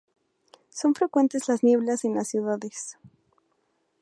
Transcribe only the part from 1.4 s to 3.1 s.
las nieblas en las ciudades.